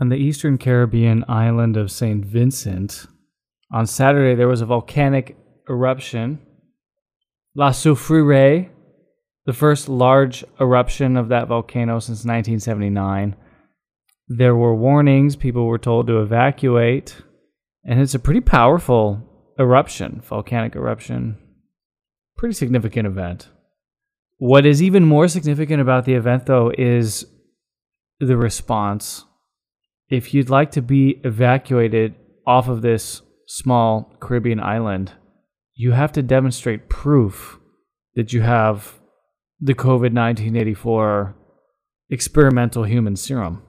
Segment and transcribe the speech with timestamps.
[0.00, 2.24] On the eastern Caribbean island of St.
[2.24, 3.06] Vincent,
[3.72, 5.36] on Saturday there was a volcanic
[5.68, 6.40] eruption.
[7.54, 8.70] La Soufriere,
[9.46, 13.36] the first large eruption of that volcano since 1979.
[14.26, 17.16] There were warnings, people were told to evacuate,
[17.84, 19.22] and it's a pretty powerful
[19.58, 21.38] eruption, volcanic eruption.
[22.36, 23.48] Pretty significant event.
[24.38, 27.26] What is even more significant about the event, though, is
[28.18, 29.24] the response.
[30.08, 32.14] If you'd like to be evacuated
[32.46, 35.12] off of this small Caribbean island,
[35.74, 37.58] you have to demonstrate proof
[38.14, 39.00] that you have
[39.60, 41.34] the COVID 1984
[42.10, 43.62] experimental human serum.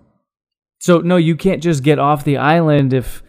[0.79, 3.23] So, no, you can't just get off the island if,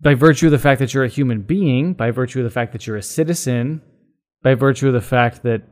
[0.00, 2.72] by virtue of the fact that you're a human being, by virtue of the fact
[2.72, 3.82] that you're a citizen,
[4.42, 5.62] by virtue of the fact that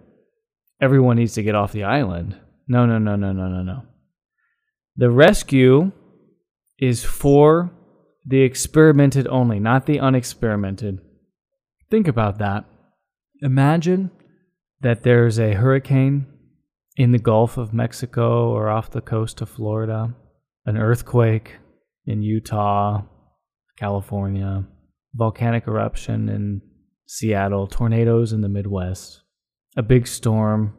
[0.81, 2.37] everyone needs to get off the island.
[2.67, 3.83] No, no, no, no, no, no, no.
[4.97, 5.93] The rescue
[6.79, 7.73] is for
[8.27, 10.99] the experimented only, not the unexperimented.
[11.91, 12.65] Think about that.
[13.43, 14.11] Imagine
[14.81, 16.27] that there's a hurricane
[16.97, 20.15] in the Gulf of Mexico or off the coast of Florida,
[20.65, 21.57] an earthquake
[22.07, 23.03] in Utah,
[23.79, 24.65] California,
[25.15, 26.63] volcanic eruption in
[27.07, 29.23] Seattle, tornadoes in the Midwest,
[29.77, 30.77] a big storm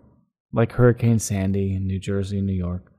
[0.53, 2.91] like Hurricane Sandy in New Jersey and New York.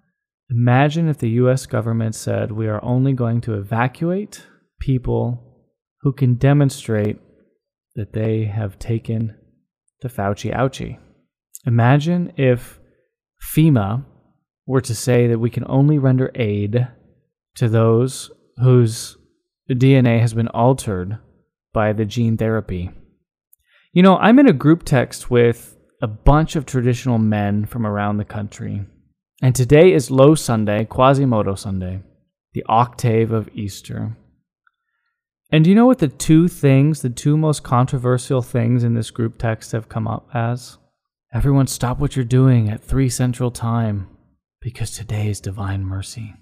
[0.50, 4.47] Imagine if the US government said we are only going to evacuate
[4.78, 5.42] people
[6.03, 7.19] who can demonstrate
[7.97, 9.36] that they have taken
[10.03, 10.98] the Fauci ouchie.
[11.66, 12.78] Imagine if
[13.42, 14.05] FEMA
[14.66, 16.86] were to say that we can only render aid
[17.56, 19.16] to those whose
[19.69, 21.19] DNA has been altered
[21.72, 22.91] by the gene therapy.
[23.92, 28.19] You know, I'm in a group text with a bunch of traditional men from around
[28.19, 28.84] the country.
[29.42, 32.00] And today is Low Sunday, Quasimodo Sunday,
[32.54, 34.16] the octave of Easter.
[35.52, 39.10] And do you know what the two things, the two most controversial things in this
[39.10, 40.78] group text have come up as?
[41.34, 44.08] Everyone stop what you're doing at 3 Central Time
[44.62, 46.32] because today is Divine Mercy.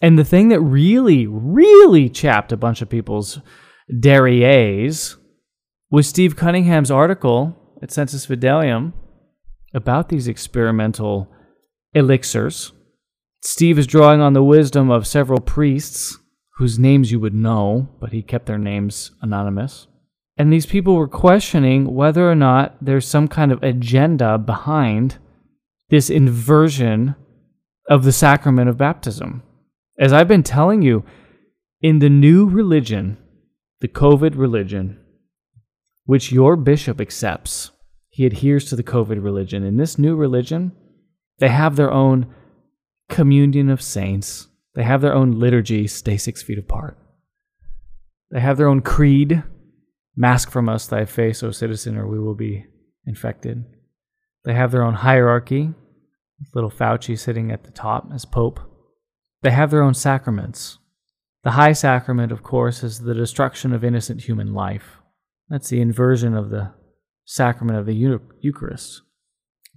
[0.00, 3.40] And the thing that really, really chapped a bunch of people's
[3.92, 5.16] derrieres
[5.90, 8.94] was Steve Cunningham's article at Sensus Fidelium
[9.74, 11.30] about these experimental
[11.94, 12.72] elixirs.
[13.42, 16.18] Steve is drawing on the wisdom of several priests
[16.56, 19.86] whose names you would know, but he kept their names anonymous.
[20.36, 25.18] And these people were questioning whether or not there's some kind of agenda behind
[25.88, 27.14] this inversion
[27.88, 29.42] of the sacrament of baptism.
[29.98, 31.04] As I've been telling you,
[31.80, 33.18] in the new religion,
[33.80, 34.98] the COVID religion,
[36.04, 37.70] which your bishop accepts,
[38.08, 39.62] he adheres to the COVID religion.
[39.62, 40.72] In this new religion,
[41.38, 42.32] they have their own
[43.08, 44.48] communion of saints.
[44.74, 46.98] They have their own liturgy, stay six feet apart.
[48.30, 49.42] They have their own creed,
[50.14, 52.66] mask from us thy face, O citizen, or we will be
[53.06, 53.64] infected.
[54.44, 55.72] They have their own hierarchy,
[56.38, 58.60] with little Fauci sitting at the top as Pope.
[59.42, 60.78] They have their own sacraments.
[61.44, 64.98] The high sacrament, of course, is the destruction of innocent human life.
[65.48, 66.72] That's the inversion of the
[67.24, 67.94] sacrament of the
[68.40, 69.02] Eucharist.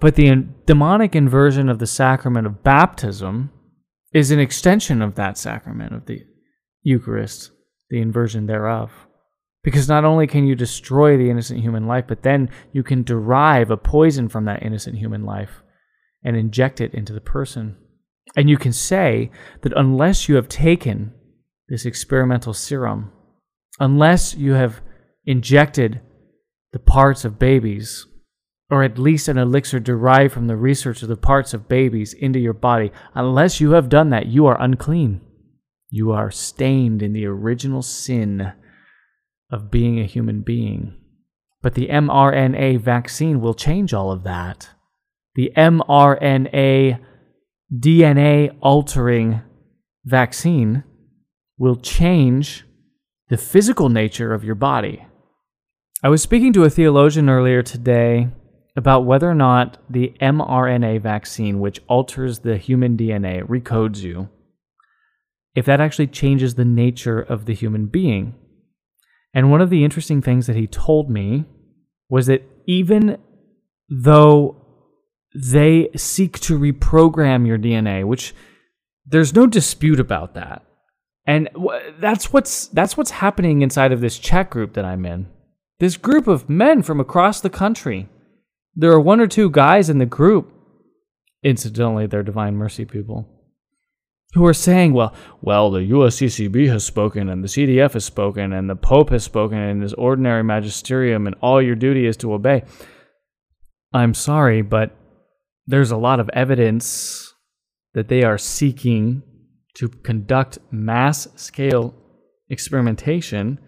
[0.01, 3.51] But the demonic inversion of the sacrament of baptism
[4.13, 6.23] is an extension of that sacrament of the
[6.81, 7.51] Eucharist,
[7.91, 8.91] the inversion thereof.
[9.63, 13.69] Because not only can you destroy the innocent human life, but then you can derive
[13.69, 15.61] a poison from that innocent human life
[16.23, 17.77] and inject it into the person.
[18.35, 19.29] And you can say
[19.61, 21.13] that unless you have taken
[21.69, 23.11] this experimental serum,
[23.79, 24.81] unless you have
[25.25, 26.01] injected
[26.73, 28.07] the parts of babies,
[28.71, 32.39] or at least an elixir derived from the research of the parts of babies into
[32.39, 32.89] your body.
[33.13, 35.19] Unless you have done that, you are unclean.
[35.89, 38.53] You are stained in the original sin
[39.51, 40.95] of being a human being.
[41.61, 44.69] But the mRNA vaccine will change all of that.
[45.35, 46.99] The mRNA
[47.77, 49.41] DNA altering
[50.05, 50.85] vaccine
[51.57, 52.65] will change
[53.27, 55.05] the physical nature of your body.
[56.01, 58.29] I was speaking to a theologian earlier today
[58.75, 64.29] about whether or not the mRNA vaccine, which alters the human DNA, recodes you,
[65.55, 68.33] if that actually changes the nature of the human being.
[69.33, 71.45] And one of the interesting things that he told me
[72.09, 73.17] was that even
[73.89, 74.57] though
[75.33, 78.33] they seek to reprogram your DNA, which
[79.05, 80.63] there's no dispute about that.
[81.25, 81.49] And
[81.99, 85.27] that's what's that's what's happening inside of this chat group that I'm in.
[85.79, 88.09] This group of men from across the country.
[88.75, 90.51] There are one or two guys in the group.
[91.43, 93.27] Incidentally, they're Divine Mercy people.
[94.33, 98.69] who are saying, well, well, the USCCB has spoken and the CDF has spoken and
[98.69, 102.63] the Pope has spoken in his ordinary magisterium and all your duty is to obey.
[103.93, 104.95] I'm sorry, but
[105.67, 107.33] there's a lot of evidence
[107.93, 109.21] that they are seeking
[109.75, 111.93] to conduct mass scale
[112.49, 113.59] experimentation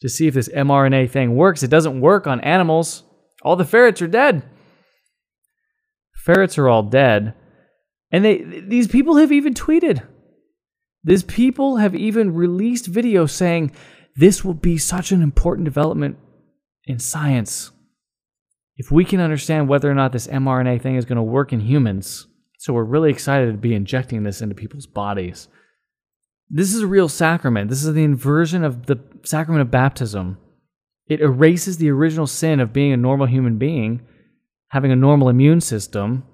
[0.00, 1.64] to see if this mRNA thing works.
[1.64, 3.02] It doesn't work on animals.
[3.42, 4.44] All the ferrets are dead.
[6.24, 7.34] Ferrets are all dead.
[8.10, 10.06] And they these people have even tweeted.
[11.02, 13.72] These people have even released videos saying
[14.14, 16.18] this will be such an important development
[16.84, 17.70] in science.
[18.76, 21.60] If we can understand whether or not this mRNA thing is going to work in
[21.60, 22.26] humans.
[22.58, 25.48] So we're really excited to be injecting this into people's bodies.
[26.48, 27.70] This is a real sacrament.
[27.70, 30.38] This is the inversion of the sacrament of baptism.
[31.08, 34.06] It erases the original sin of being a normal human being,
[34.72, 36.24] having a normal immune system,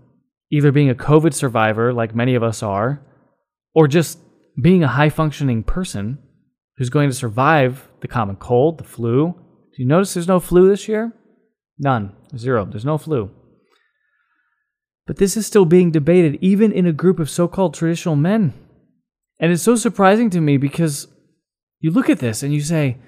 [0.50, 3.04] either being a COVID survivor, like many of us are,
[3.74, 4.18] or just
[4.60, 6.18] being a high functioning person
[6.76, 9.34] who's going to survive the common cold, the flu.
[9.72, 11.12] Do you notice there's no flu this year?
[11.78, 12.12] None.
[12.36, 12.64] Zero.
[12.64, 13.30] There's no flu.
[15.04, 18.54] But this is still being debated, even in a group of so called traditional men.
[19.40, 21.08] And it's so surprising to me because
[21.80, 22.98] you look at this and you say,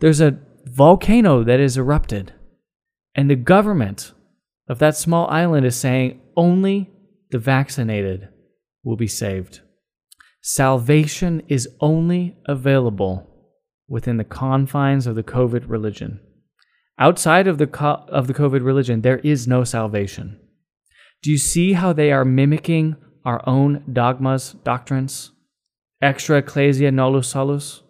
[0.00, 2.32] there's a volcano that is erupted,
[3.14, 4.12] and the government
[4.68, 6.90] of that small island is saying only
[7.30, 8.28] the vaccinated
[8.84, 9.60] will be saved.
[10.42, 13.28] Salvation is only available
[13.88, 16.20] within the confines of the COVID religion.
[16.98, 20.38] Outside of the, co- of the COVID religion, there is no salvation.
[21.22, 25.32] Do you see how they are mimicking our own dogmas, doctrines?
[26.00, 27.82] Extra ecclesia nullus salus?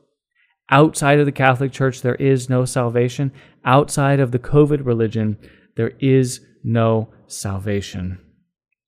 [0.70, 3.32] Outside of the Catholic Church, there is no salvation.
[3.64, 5.38] Outside of the COVID religion,
[5.76, 8.18] there is no salvation.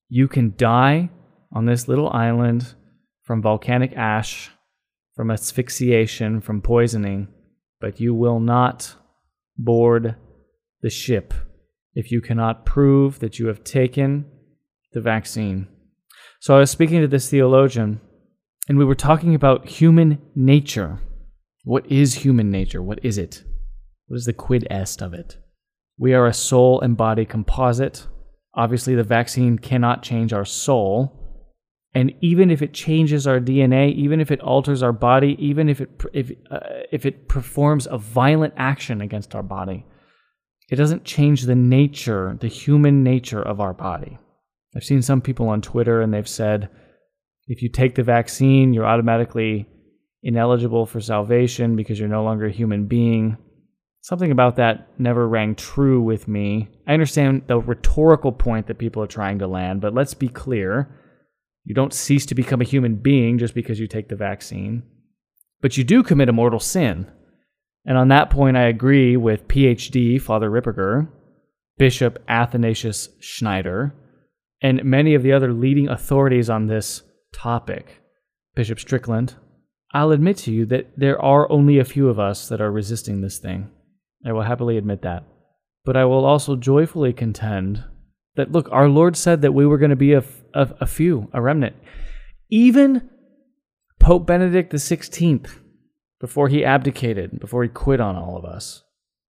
[0.08, 1.10] You can die
[1.52, 2.74] on this little island
[3.22, 4.50] from volcanic ash,
[5.14, 7.28] from asphyxiation, from poisoning,
[7.80, 8.94] but you will not
[9.56, 10.16] board
[10.82, 11.34] the ship
[11.94, 14.24] if you cannot prove that you have taken
[14.92, 15.68] the vaccine.
[16.40, 18.00] So I was speaking to this theologian,
[18.68, 21.00] and we were talking about human nature.
[21.64, 22.82] What is human nature?
[22.82, 23.44] What is it?
[24.06, 25.36] What is the quid est of it?
[26.00, 28.06] We are a soul and body composite.
[28.54, 31.14] Obviously, the vaccine cannot change our soul.
[31.94, 35.82] And even if it changes our DNA, even if it alters our body, even if
[35.82, 36.60] it if uh,
[36.90, 39.84] if it performs a violent action against our body,
[40.70, 44.18] it doesn't change the nature, the human nature of our body.
[44.74, 46.70] I've seen some people on Twitter and they've said
[47.46, 49.68] if you take the vaccine, you're automatically
[50.22, 53.36] ineligible for salvation because you're no longer a human being.
[54.02, 56.68] Something about that never rang true with me.
[56.86, 60.96] I understand the rhetorical point that people are trying to land, but let's be clear
[61.64, 64.82] you don't cease to become a human being just because you take the vaccine,
[65.60, 67.10] but you do commit a mortal sin.
[67.84, 71.08] And on that point, I agree with PhD Father Ripperger,
[71.76, 73.94] Bishop Athanasius Schneider,
[74.62, 77.02] and many of the other leading authorities on this
[77.32, 78.00] topic.
[78.54, 79.34] Bishop Strickland,
[79.92, 83.20] I'll admit to you that there are only a few of us that are resisting
[83.20, 83.70] this thing.
[84.24, 85.24] I will happily admit that.
[85.84, 87.84] But I will also joyfully contend
[88.36, 90.24] that, look, our Lord said that we were going to be a,
[90.54, 91.76] a, a few, a remnant.
[92.50, 93.08] Even
[93.98, 95.50] Pope Benedict XVI,
[96.20, 98.82] before he abdicated, before he quit on all of us,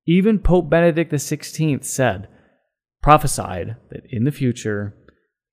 [0.07, 2.29] even Pope Benedict XVI said,
[3.03, 4.97] prophesied that in the future,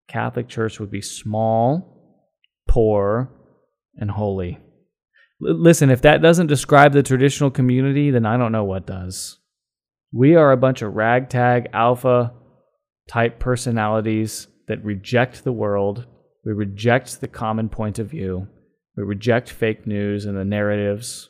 [0.08, 2.24] Catholic Church would be small,
[2.68, 3.30] poor,
[3.96, 4.60] and holy.
[5.40, 9.38] Listen, if that doesn't describe the traditional community, then I don't know what does.
[10.12, 12.34] We are a bunch of ragtag alpha
[13.08, 16.06] type personalities that reject the world.
[16.46, 18.48] We reject the common point of view.
[18.96, 21.30] We reject fake news and the narratives.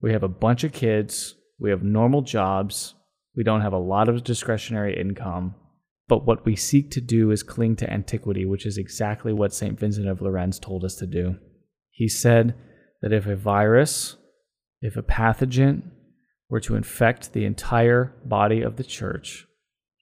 [0.00, 1.34] We have a bunch of kids.
[1.58, 2.94] We have normal jobs.
[3.36, 5.54] We don't have a lot of discretionary income.
[6.08, 9.78] But what we seek to do is cling to antiquity, which is exactly what St.
[9.78, 11.36] Vincent of Lerins told us to do.
[11.90, 12.54] He said
[13.02, 14.16] that if a virus,
[14.80, 15.90] if a pathogen
[16.48, 19.46] were to infect the entire body of the church,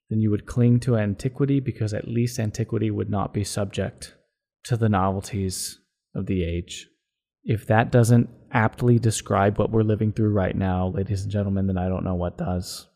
[0.09, 4.15] then you would cling to antiquity because at least antiquity would not be subject
[4.63, 5.79] to the novelties
[6.15, 6.87] of the age.
[7.43, 11.77] If that doesn't aptly describe what we're living through right now, ladies and gentlemen, then
[11.77, 12.87] I don't know what does.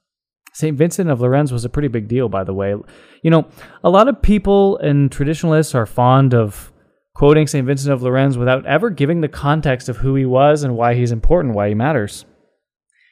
[0.53, 0.77] St.
[0.77, 2.75] Vincent of Lerins was a pretty big deal, by the way.
[3.23, 3.47] You know,
[3.83, 6.71] a lot of people and traditionalists are fond of
[7.15, 7.65] quoting St.
[7.65, 11.11] Vincent of Lerins without ever giving the context of who he was and why he's
[11.11, 12.25] important, why he matters.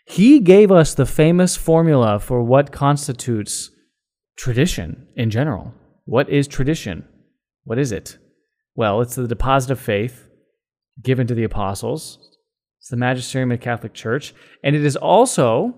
[0.05, 3.71] He gave us the famous formula for what constitutes
[4.37, 5.73] tradition in general.
[6.05, 7.07] What is tradition?
[7.63, 8.17] What is it?
[8.75, 10.27] Well, it's the deposit of faith
[11.01, 12.19] given to the apostles.
[12.79, 14.33] It's the magisterium of the Catholic Church.
[14.63, 15.75] And it is also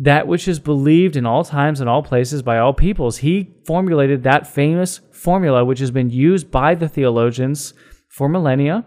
[0.00, 3.18] that which is believed in all times and all places by all peoples.
[3.18, 7.74] He formulated that famous formula, which has been used by the theologians
[8.08, 8.86] for millennia,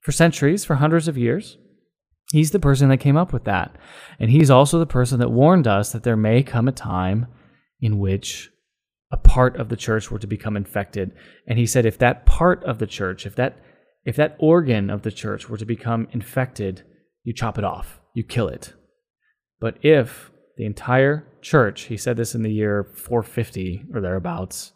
[0.00, 1.56] for centuries, for hundreds of years.
[2.32, 3.76] He's the person that came up with that.
[4.20, 7.28] And he's also the person that warned us that there may come a time
[7.80, 8.50] in which
[9.10, 11.12] a part of the church were to become infected.
[11.46, 13.58] And he said if that part of the church, if that
[14.04, 16.82] if that organ of the church were to become infected,
[17.24, 18.74] you chop it off, you kill it.
[19.60, 24.72] But if the entire church, he said this in the year 450 or thereabouts,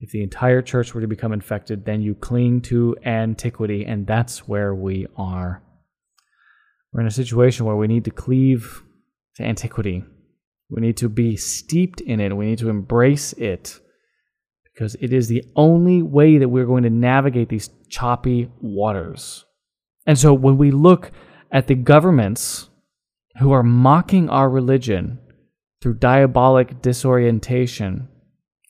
[0.00, 4.46] if the entire church were to become infected, then you cling to antiquity, and that's
[4.46, 5.62] where we are.
[6.92, 8.82] We're in a situation where we need to cleave
[9.36, 10.04] to antiquity.
[10.70, 12.36] We need to be steeped in it.
[12.36, 13.80] We need to embrace it
[14.64, 19.44] because it is the only way that we're going to navigate these choppy waters.
[20.06, 21.10] And so when we look
[21.50, 22.68] at the governments
[23.38, 25.18] who are mocking our religion
[25.80, 28.08] through diabolic disorientation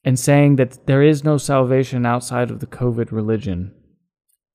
[0.05, 3.75] and saying that there is no salvation outside of the COVID religion,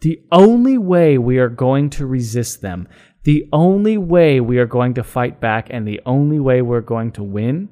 [0.02, 2.88] the only way we are going to resist them,
[3.24, 7.12] the only way we are going to fight back, and the only way we're going
[7.12, 7.70] to win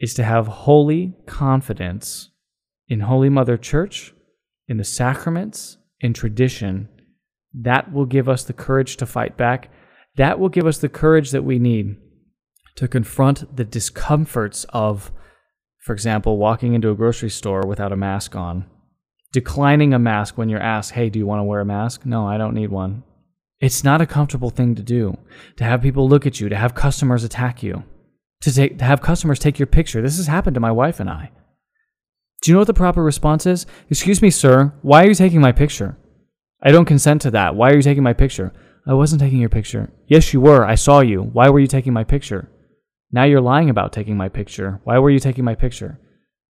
[0.00, 2.30] is to have holy confidence
[2.88, 4.12] in Holy Mother Church,
[4.68, 6.88] in the sacraments, in tradition,
[7.54, 9.70] that will give us the courage to fight back.
[10.16, 11.96] That will give us the courage that we need
[12.76, 15.12] to confront the discomforts of,
[15.78, 18.66] for example, walking into a grocery store without a mask on,
[19.32, 22.04] declining a mask when you're asked, hey, do you want to wear a mask?
[22.04, 23.04] No, I don't need one.
[23.60, 25.16] It's not a comfortable thing to do,
[25.56, 27.84] to have people look at you, to have customers attack you,
[28.40, 30.02] to, take, to have customers take your picture.
[30.02, 31.30] This has happened to my wife and I.
[32.42, 33.66] Do you know what the proper response is?
[33.88, 35.96] Excuse me, sir, why are you taking my picture?
[36.60, 37.54] I don't consent to that.
[37.54, 38.52] Why are you taking my picture?
[38.86, 39.90] I wasn't taking your picture.
[40.06, 40.64] Yes, you were.
[40.64, 41.22] I saw you.
[41.22, 42.48] Why were you taking my picture?
[43.12, 44.80] Now you're lying about taking my picture.
[44.84, 46.00] Why were you taking my picture?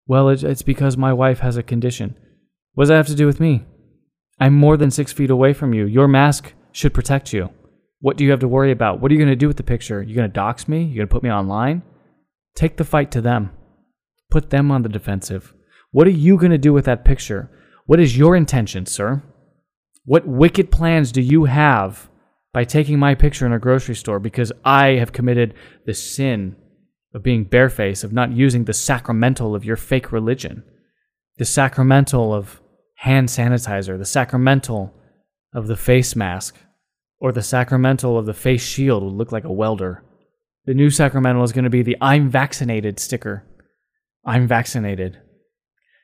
[0.07, 2.17] Well, it's because my wife has a condition.
[2.75, 3.65] What does that have to do with me?
[4.41, 5.87] I'm more than six feet away from you.
[5.87, 7.51] Your mask should protect you.
[8.01, 9.01] What do you have to worry about?
[9.01, 10.03] What are you going to do with the picture?
[10.03, 10.83] You're going to dox me?
[10.83, 11.83] You're going to put me online?
[12.55, 13.51] Take the fight to them.
[14.31, 15.55] Put them on the defensive.
[15.91, 17.51] What are you going to do with that picture?
[17.87, 19.23] What is your intention, sir?
[20.05, 22.09] What wicked plans do you have
[22.52, 25.54] by taking my picture in a grocery store because I have committed
[25.87, 26.56] the sin
[27.14, 30.64] of being barefaced, of not using the sacramental of your fake religion,
[31.38, 32.61] the sacramental of
[32.97, 34.94] hand sanitizer, the sacramental
[35.54, 36.56] of the face mask,
[37.18, 40.04] or the sacramental of the face shield would look like a welder.
[40.64, 43.44] The new sacramental is going to be the I'm vaccinated sticker.
[44.25, 45.18] I'm vaccinated.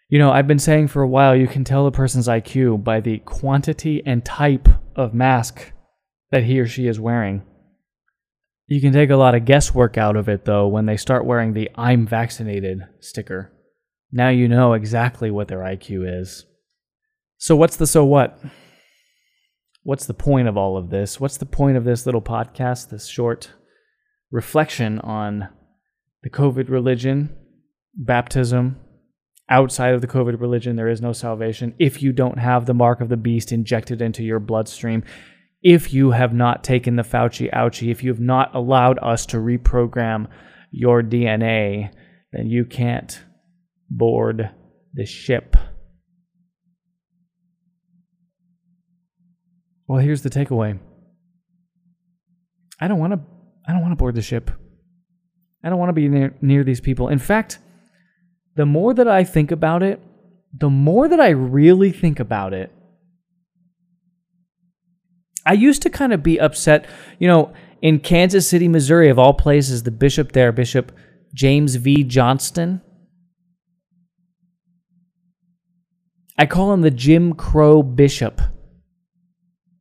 [0.09, 3.01] You know, I've been saying for a while you can tell a person's IQ by
[3.01, 5.73] the quantity and type of mask
[6.31, 7.43] that he or she is wearing.
[8.67, 11.55] You can take a lot of guesswork out of it, though, when they start wearing
[11.55, 13.53] the I'm vaccinated sticker.
[14.13, 16.45] Now you know exactly what their IQ is.
[17.39, 18.39] So, what's the so what?
[19.85, 21.19] What's the point of all of this?
[21.19, 23.53] What's the point of this little podcast, this short
[24.31, 25.49] reflection on
[26.23, 27.35] the COVID religion,
[27.95, 28.77] baptism,
[29.49, 31.75] outside of the COVID religion, there is no salvation.
[31.79, 35.05] If you don't have the mark of the beast injected into your bloodstream,
[35.63, 39.39] if you have not taken the Fauci ouchie, if you have not allowed us to
[39.39, 40.29] reprogram
[40.71, 41.93] your DNA,
[42.33, 43.21] then you can't
[43.91, 44.51] board
[44.95, 45.57] the ship.
[49.87, 50.79] Well, here's the takeaway.
[52.81, 53.21] I don't want to
[53.67, 54.51] I don't want to board the ship.
[55.63, 57.09] I don't want to be near, near these people.
[57.09, 57.59] In fact,
[58.55, 60.01] the more that I think about it,
[60.57, 62.73] the more that I really think about it,
[65.49, 66.87] I used to kind of be upset.
[67.19, 70.93] You know, in Kansas City, Missouri, of all places, the bishop there, Bishop
[71.35, 72.05] James V.
[72.05, 72.83] Johnston,
[76.37, 78.41] I call him the Jim Crow Bishop.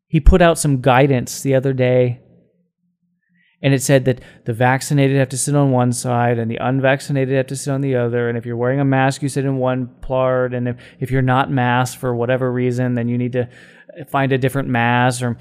[0.07, 2.21] He put out some guidance the other day
[3.61, 7.35] and it said that the vaccinated have to sit on one side and the unvaccinated
[7.35, 8.29] have to sit on the other.
[8.29, 10.53] And if you're wearing a mask, you sit in one part.
[10.53, 13.49] And if, if you're not masked for whatever reason, then you need to
[14.09, 15.37] find a different mask or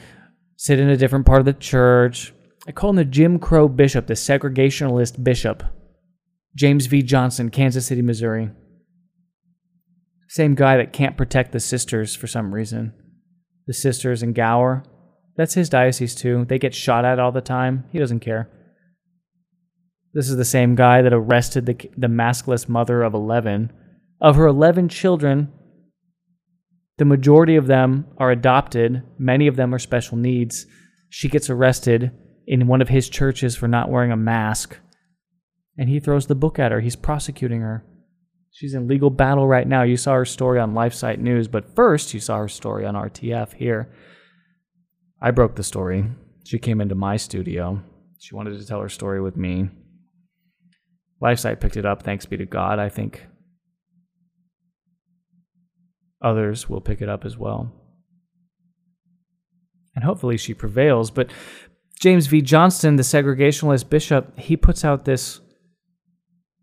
[0.57, 2.33] sit in a different part of the church.
[2.67, 5.63] I call him the Jim Crow bishop, the segregationalist bishop.
[6.55, 7.03] James V.
[7.03, 8.51] Johnston, Kansas City, Missouri.
[10.29, 12.93] Same guy that can't protect the sisters for some reason.
[13.67, 14.83] The sisters in Gower.
[15.37, 16.47] That's his diocese too.
[16.47, 17.85] They get shot at all the time.
[17.93, 18.51] He doesn't care.
[20.15, 23.71] This is the same guy that arrested the, the maskless mother of 11.
[24.19, 25.53] Of her 11 children,
[26.99, 30.67] The majority of them are adopted, many of them are special needs.
[31.11, 32.11] She gets arrested
[32.47, 34.79] in one of his churches for not wearing a mask,
[35.77, 36.81] and he throws the book at her.
[36.81, 37.85] He's prosecuting her.
[38.51, 39.83] She's in legal battle right now.
[39.83, 43.53] You saw her story on LifeSite News, but first you saw her story on RTF
[43.53, 43.93] here.
[45.21, 46.07] I broke the story.
[46.45, 47.83] She came into my studio.
[48.19, 49.69] She wanted to tell her story with me.
[51.23, 52.79] LifeSite picked it up, thanks be to God.
[52.79, 53.27] I think
[56.23, 57.73] others will pick it up as well.
[59.95, 61.11] And hopefully she prevails.
[61.11, 61.31] But
[62.01, 62.43] James V.
[62.43, 65.41] Johnston, the segregationalist bishop, he puts out this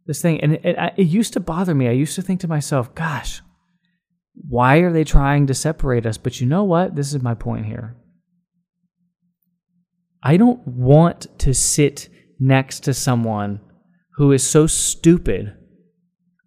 [0.06, 1.88] this thing, and it, it, it used to bother me.
[1.88, 3.42] I used to think to myself, "Gosh,
[4.34, 6.96] why are they trying to separate us?" But you know what?
[6.96, 7.96] This is my point here.
[10.22, 13.62] I don't want to sit next to someone
[14.16, 15.54] who is so stupid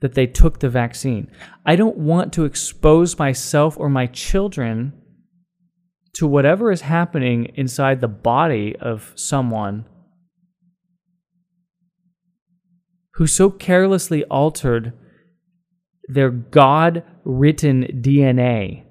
[0.00, 1.30] that they took the vaccine.
[1.64, 4.92] I don't want to expose myself or my children
[6.14, 9.86] to whatever is happening inside the body of someone
[13.14, 14.92] who so carelessly altered
[16.08, 18.84] their God written DNA,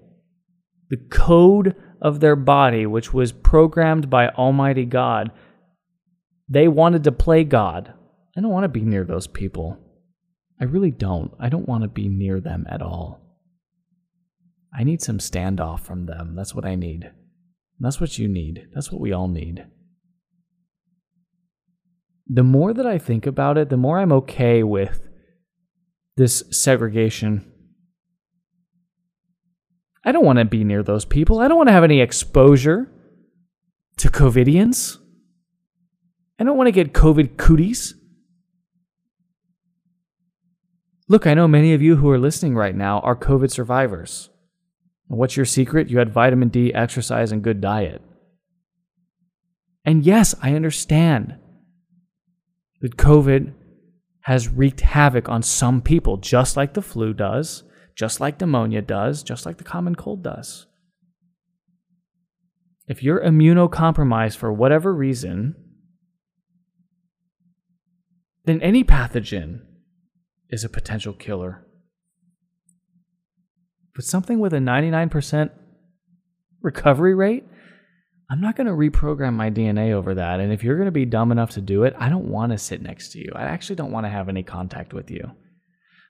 [0.90, 5.32] the code of their body, which was programmed by Almighty God.
[6.50, 7.94] They wanted to play God.
[8.36, 9.80] I don't want to be near those people.
[10.60, 11.32] I really don't.
[11.40, 13.22] I don't want to be near them at all.
[14.78, 16.36] I need some standoff from them.
[16.36, 17.12] That's what I need.
[17.80, 18.68] That's what you need.
[18.74, 19.66] That's what we all need.
[22.28, 25.02] The more that I think about it, the more I'm okay with
[26.18, 27.52] this segregation.
[30.04, 31.40] I don't want to be near those people.
[31.40, 32.90] I don't want to have any exposure
[33.98, 34.98] to COVIDians.
[36.40, 37.96] I don't want to get COVID cooties.
[41.08, 44.30] Look, I know many of you who are listening right now are COVID survivors.
[45.08, 45.90] What's your secret?
[45.90, 48.02] You had vitamin D, exercise, and good diet.
[49.86, 51.36] And yes, I understand
[52.82, 53.54] that COVID
[54.22, 57.64] has wreaked havoc on some people, just like the flu does,
[57.96, 60.66] just like pneumonia does, just like the common cold does.
[62.88, 65.56] If you're immunocompromised for whatever reason,
[68.46, 69.62] then any pathogen
[70.56, 71.64] is a potential killer.
[73.94, 75.52] But something with a 99%
[76.62, 77.46] recovery rate,
[78.32, 80.40] I'm not going to reprogram my DNA over that.
[80.40, 82.58] And if you're going to be dumb enough to do it, I don't want to
[82.58, 83.32] sit next to you.
[83.36, 85.32] I actually don't want to have any contact with you.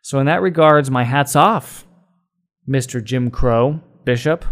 [0.01, 1.85] So, in that regards, my hat's off,
[2.69, 3.03] Mr.
[3.03, 4.45] Jim Crow, Bishop,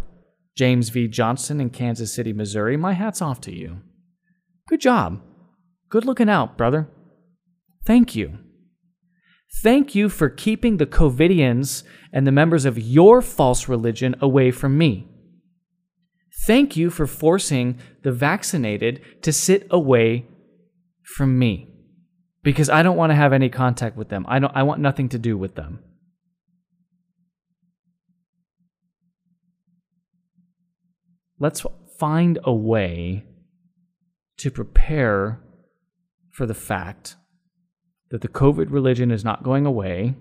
[0.58, 1.08] James V.
[1.08, 2.76] Johnston in Kansas City, Missouri.
[2.76, 3.78] My hat's off to you.
[4.68, 5.22] Good job.
[5.90, 6.90] Good looking out, brother.
[7.86, 8.40] Thank you.
[9.62, 14.78] Thank you for keeping the COVIDians and the members of your false religion away from
[14.78, 15.08] me.
[16.46, 20.26] Thank you for forcing the vaccinated to sit away
[21.16, 21.70] from me
[22.42, 24.26] because I don't want to have any contact with them.
[24.28, 25.80] I don't I want nothing to do with them.
[31.40, 31.66] Let's
[32.00, 33.26] find a way
[34.38, 35.42] to prepare
[36.32, 37.16] for the fact
[38.14, 40.14] that the COVID religion is not going away.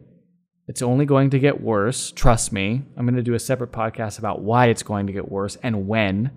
[0.67, 2.11] It's only going to get worse.
[2.11, 2.81] Trust me.
[2.97, 5.87] I'm going to do a separate podcast about why it's going to get worse and
[5.87, 6.31] when.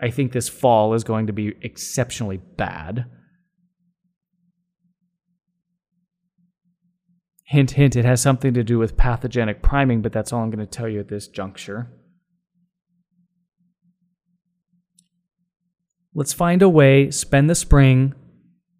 [0.00, 3.06] I think this fall is going to be exceptionally bad.
[7.46, 10.64] Hint, hint, it has something to do with pathogenic priming, but that's all I'm going
[10.64, 11.90] to tell you at this juncture.
[16.14, 18.14] Let's find a way, spend the spring,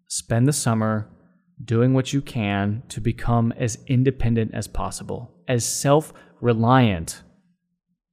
[0.07, 1.09] spend the summer,
[1.63, 7.23] doing what you can to become as independent as possible, as self reliant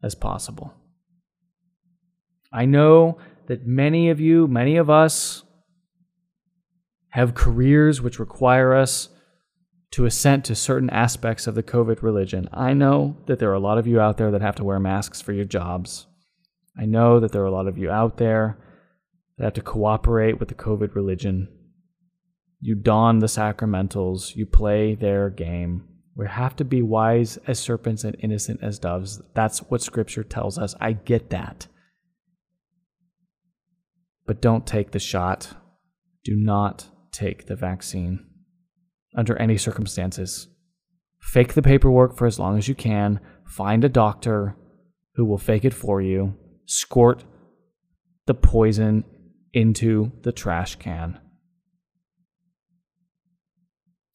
[0.03, 0.75] as possible.
[2.53, 5.43] I know that many of you, many of us,
[7.11, 9.09] have careers which require us
[9.93, 12.49] to assent to certain aspects of the COVID religion.
[12.53, 14.81] I know that there are a lot of you out there that have to wear
[14.81, 16.07] masks for your jobs.
[16.77, 18.59] I know that there are a lot of you out there
[19.39, 21.49] that have to cooperate with the COVID religion
[22.65, 25.87] you don the sacramentals, you play their game.
[26.17, 29.21] We have to be wise as serpents and innocent as doves.
[29.35, 30.75] That's what scripture tells us.
[30.81, 31.67] I get that.
[34.25, 35.53] But don't take the shot.
[36.25, 38.25] Do not take the vaccine
[39.15, 40.49] under any circumstances.
[41.21, 43.21] Fake the paperwork for as long as you can.
[43.47, 44.57] Find a doctor
[45.17, 46.35] who will fake it for you.
[46.65, 47.25] Squirt
[48.25, 49.05] the poison
[49.53, 51.21] into the trash can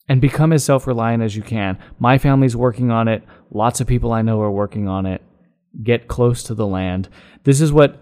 [0.09, 1.77] and become as self reliant as you can.
[1.99, 3.23] My family's working on it.
[3.51, 5.21] Lots of people I know are working on it.
[5.83, 7.07] get close to the land.
[7.43, 8.01] This is what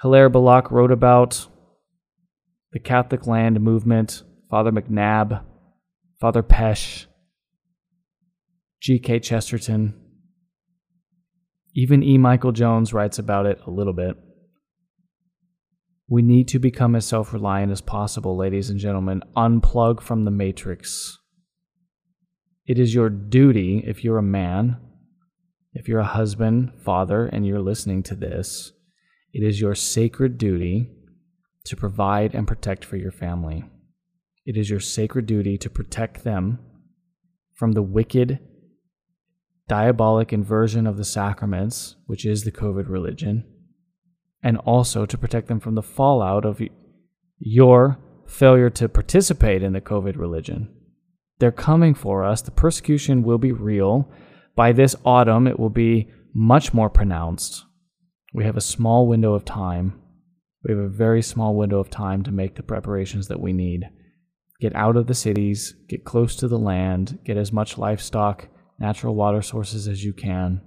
[0.00, 1.48] Hilaire Belloc wrote about
[2.72, 5.42] the Catholic land movement, Father McNabb,
[6.20, 7.06] Father Pesch,
[8.80, 9.18] G.K.
[9.18, 9.94] Chesterton.
[11.74, 12.18] Even E.
[12.18, 14.16] Michael Jones writes about it a little bit.
[16.08, 19.22] We need to become as self reliant as possible, ladies and gentlemen.
[19.36, 21.17] Unplug from the matrix.
[22.68, 24.76] It is your duty, if you're a man,
[25.72, 28.72] if you're a husband, father, and you're listening to this,
[29.32, 30.90] it is your sacred duty
[31.64, 33.64] to provide and protect for your family.
[34.46, 36.58] It is your sacred duty to protect them
[37.54, 38.38] from the wicked,
[39.66, 43.44] diabolic inversion of the sacraments, which is the COVID religion
[44.42, 46.60] and also to protect them from the fallout of
[47.38, 50.68] your failure to participate in the COVID religion.
[51.38, 52.42] They're coming for us.
[52.42, 54.10] The persecution will be real.
[54.56, 57.64] By this autumn, it will be much more pronounced.
[58.34, 60.00] We have a small window of time.
[60.64, 63.88] We have a very small window of time to make the preparations that we need.
[64.60, 68.48] Get out of the cities, get close to the land, get as much livestock,
[68.78, 70.60] natural water sources as you can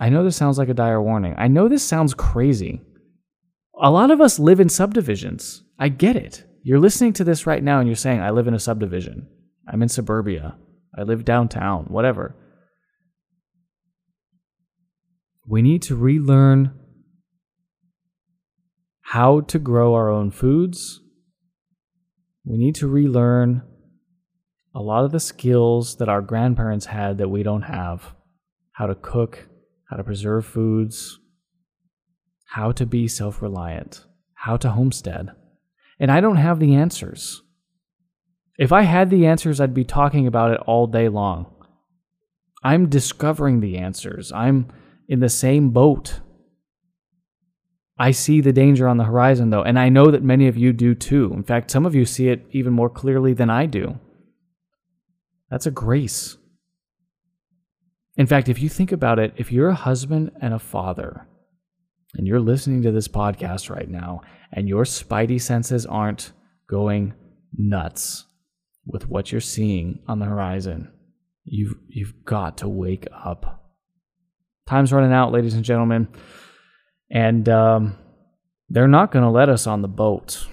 [0.00, 1.34] I know this sounds like a dire warning.
[1.36, 2.80] I know this sounds crazy.
[3.78, 5.62] A lot of us live in subdivisions.
[5.78, 6.44] I get it.
[6.62, 9.28] You're listening to this right now and you're saying, I live in a subdivision.
[9.66, 10.56] I'm in suburbia.
[10.96, 12.36] I live downtown, whatever.
[15.46, 16.78] We need to relearn
[19.02, 21.00] how to grow our own foods.
[22.44, 23.62] We need to relearn
[24.74, 28.14] a lot of the skills that our grandparents had that we don't have
[28.72, 29.48] how to cook,
[29.90, 31.18] how to preserve foods,
[32.46, 35.30] how to be self reliant, how to homestead.
[36.00, 37.42] And I don't have the answers.
[38.58, 41.46] If I had the answers, I'd be talking about it all day long.
[42.62, 44.32] I'm discovering the answers.
[44.32, 44.66] I'm
[45.08, 46.20] in the same boat.
[47.98, 50.72] I see the danger on the horizon, though, and I know that many of you
[50.72, 51.32] do too.
[51.34, 53.98] In fact, some of you see it even more clearly than I do.
[55.50, 56.38] That's a grace.
[58.16, 61.26] In fact, if you think about it, if you're a husband and a father,
[62.14, 66.32] and you're listening to this podcast right now, and your spidey senses aren't
[66.68, 67.14] going
[67.56, 68.24] nuts
[68.86, 70.90] with what you're seeing on the horizon,
[71.44, 73.64] you've, you've got to wake up.
[74.66, 76.08] Time's running out, ladies and gentlemen,
[77.10, 77.98] and um,
[78.68, 80.46] they're not going to let us on the boat.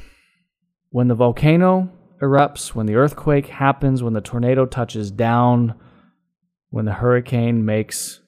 [0.89, 1.91] When the volcano
[2.22, 5.76] erupts, when the earthquake happens, when the tornado touches down,
[6.70, 8.20] when the hurricane makes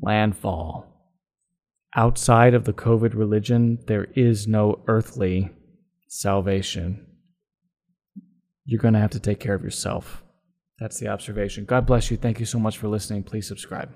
[0.00, 0.91] landfall.
[1.94, 5.50] Outside of the COVID religion, there is no earthly
[6.08, 7.06] salvation.
[8.64, 10.22] You're going to have to take care of yourself.
[10.78, 11.64] That's the observation.
[11.64, 12.16] God bless you.
[12.16, 13.22] Thank you so much for listening.
[13.24, 13.90] Please subscribe.